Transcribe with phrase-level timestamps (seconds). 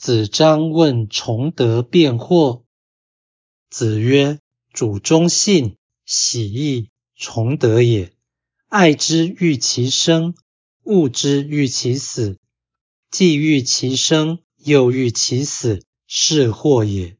[0.00, 2.62] 子张问崇德辩惑。
[3.68, 4.38] 子曰
[4.72, 5.76] ：“主忠信，
[6.06, 8.14] 喜义，崇德也。
[8.66, 10.34] 爱之欲其生，
[10.84, 12.38] 恶之欲其死。
[13.10, 17.18] 既欲其生，又欲其死，是祸也。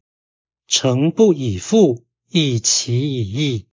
[0.67, 3.67] 诚不以父，亦其以义。”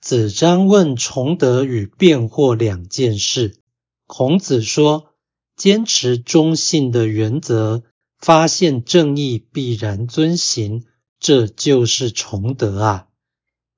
[0.00, 3.58] 子张问崇德与辩惑两件事。
[4.06, 5.09] 孔子说
[5.60, 7.82] ：“坚持中信的原则，
[8.18, 10.86] 发现正义必然遵行。”
[11.20, 13.08] 这就是崇德啊！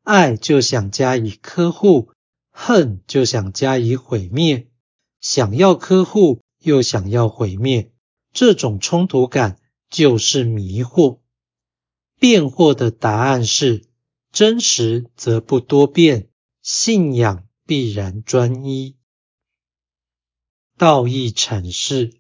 [0.05, 2.13] 爱就想加以呵护，
[2.53, 4.69] 恨就想加以毁灭。
[5.21, 7.91] 想要呵护又想要毁灭，
[8.33, 9.59] 这种冲突感
[9.91, 11.19] 就是迷惑。
[12.21, 13.83] 辩惑的答案是：
[14.31, 16.29] 真实则不多变，
[16.63, 18.95] 信仰必然专一。
[20.79, 22.15] 道义阐释：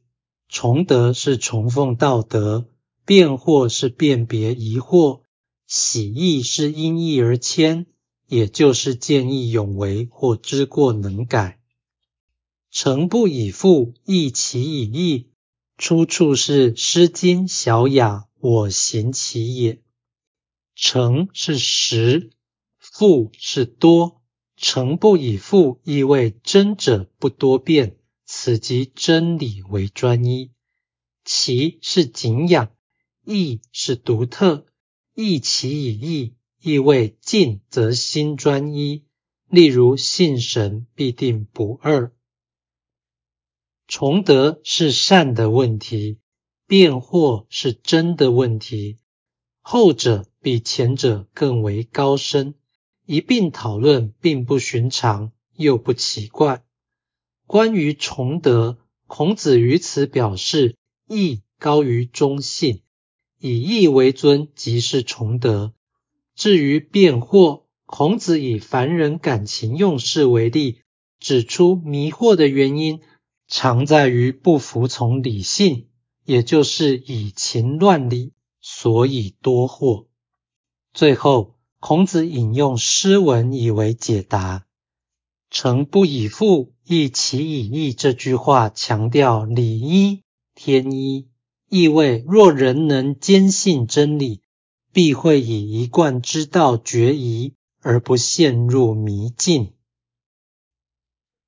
[0.48, 2.69] 崇德是崇奉道德。
[3.05, 5.22] 辩惑是辨别疑惑，
[5.67, 7.86] 喜义是因义而迁，
[8.28, 11.61] 也就是见义勇为或知过能改。
[12.70, 15.31] 诚不以父，义其以义，
[15.77, 19.83] 出处是《诗经·小雅》，我行其也。
[20.77, 22.31] 诚是实，
[22.78, 24.22] 富是多。
[24.56, 27.97] 诚不以富，意味真者不多变，
[28.34, 30.52] 此即真理为专一。
[31.22, 32.72] 其是敬仰。
[33.27, 34.66] 义是独特，
[35.14, 39.05] 义其以义，意味尽则心专一。
[39.48, 42.10] 例如信神必定不二。
[43.86, 46.19] 崇德是善的问题，
[46.66, 48.98] 辩惑是真的问题。
[49.60, 52.55] 后者比前者更为高深，
[53.05, 56.64] 一并讨论并不寻常，又不奇怪。
[57.47, 60.77] 关于崇德，孔子于此表示
[61.09, 62.83] 义高于忠信。
[63.39, 65.73] 以义为尊，即是崇德。
[66.37, 70.83] 至于辩惑，孔子以凡人感情用事为例，
[71.19, 73.00] 指出迷惑的原因
[73.49, 75.89] 常在于不服从理性，
[76.25, 80.06] 也就是以情乱理，所以多惑。
[80.95, 84.66] 最后，孔子引用诗文以为解答
[85.53, 90.23] ：“诚不以父，亦其以义。”这句话强调礼一
[90.55, 91.29] 天一。
[91.69, 94.41] 意味若人能坚信真理，
[94.95, 97.53] 必会以一贯之道决疑，
[97.83, 99.75] 而不陷入迷境。